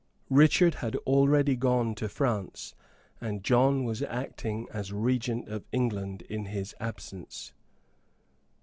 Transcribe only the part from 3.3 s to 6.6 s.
John was acting as Regent of England in